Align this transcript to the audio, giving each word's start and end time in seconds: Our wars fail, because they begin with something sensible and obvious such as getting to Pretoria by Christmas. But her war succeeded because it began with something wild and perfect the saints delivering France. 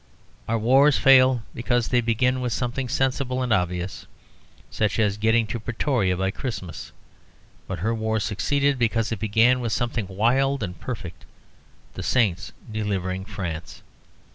Our 0.47 0.57
wars 0.57 0.97
fail, 0.97 1.43
because 1.53 1.89
they 1.89 2.01
begin 2.01 2.41
with 2.41 2.53
something 2.53 2.89
sensible 2.89 3.43
and 3.43 3.53
obvious 3.53 4.07
such 4.71 4.97
as 4.97 5.15
getting 5.15 5.45
to 5.45 5.59
Pretoria 5.59 6.17
by 6.17 6.31
Christmas. 6.31 6.91
But 7.67 7.77
her 7.77 7.93
war 7.93 8.19
succeeded 8.19 8.79
because 8.79 9.11
it 9.11 9.19
began 9.19 9.59
with 9.59 9.73
something 9.73 10.07
wild 10.07 10.63
and 10.63 10.79
perfect 10.79 11.25
the 11.93 12.01
saints 12.01 12.51
delivering 12.71 13.25
France. 13.25 13.83